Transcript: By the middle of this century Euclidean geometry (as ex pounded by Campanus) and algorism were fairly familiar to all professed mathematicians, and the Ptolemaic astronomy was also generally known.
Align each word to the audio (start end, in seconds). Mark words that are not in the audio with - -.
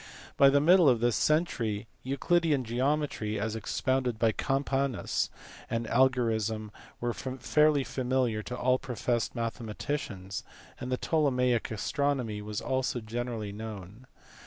By 0.35 0.49
the 0.49 0.59
middle 0.59 0.89
of 0.89 0.99
this 0.99 1.15
century 1.15 1.85
Euclidean 2.01 2.63
geometry 2.63 3.39
(as 3.39 3.55
ex 3.55 3.79
pounded 3.81 4.17
by 4.17 4.31
Campanus) 4.31 5.29
and 5.69 5.85
algorism 5.85 6.71
were 6.99 7.13
fairly 7.13 7.83
familiar 7.83 8.41
to 8.41 8.57
all 8.57 8.79
professed 8.79 9.35
mathematicians, 9.35 10.43
and 10.79 10.91
the 10.91 10.97
Ptolemaic 10.97 11.69
astronomy 11.69 12.41
was 12.41 12.61
also 12.61 12.99
generally 12.99 13.51
known. 13.51 14.07